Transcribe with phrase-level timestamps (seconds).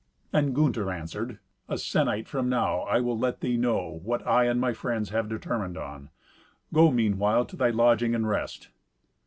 [0.33, 1.37] And Gunther answered,
[1.69, 5.29] "A sennight from now I will let thee know what I and my friends have
[5.29, 6.09] determined on.
[6.73, 8.69] Go meanwhile to thy lodging and rest."